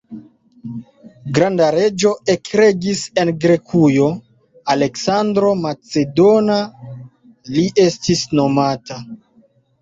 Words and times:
Granda 1.37 1.65
reĝo 1.75 2.13
ekregis 2.33 3.01
en 3.23 3.31
Grekujo; 3.43 4.07
«Aleksandro 4.75 5.53
Macedona» 5.67 6.57
li 7.59 7.67
estis 7.85 8.25
nomata. 8.43 8.99